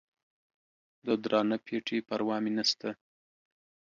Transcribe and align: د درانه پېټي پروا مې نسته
د 1.05 1.07
درانه 1.23 1.57
پېټي 1.65 1.97
پروا 2.07 2.37
مې 2.43 2.51
نسته 2.57 2.89